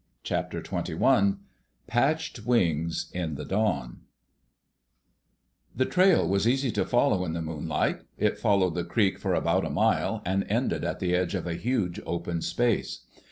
CHAPTER 0.23 0.63
TWENTY 0.63 0.95
ONE 0.95 1.41
PATCHED 1.85 2.43
WINGS 2.43 3.11
IN 3.13 3.35
THE 3.35 3.45
DAWN 3.45 3.99
The 5.75 5.85
trail 5.85 6.27
was 6.27 6.47
easy 6.47 6.71
to 6.71 6.87
follow 6.87 7.23
in 7.23 7.33
the 7.33 7.41
moonlight. 7.43 8.01
It 8.17 8.39
followed 8.39 8.73
the 8.73 8.83
creek 8.83 9.19
for 9.19 9.35
about 9.35 9.63
a 9.63 9.69
mile, 9.69 10.23
and 10.25 10.43
ended 10.49 10.83
at 10.83 11.01
the 11.01 11.13
edge 11.15 11.35
of 11.35 11.45
a 11.45 11.53
huge 11.53 11.99
open 12.03 12.41
space. 12.41 13.01